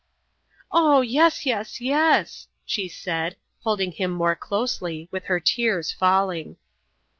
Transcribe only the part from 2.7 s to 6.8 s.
said, holding him more closely, with her tears falling.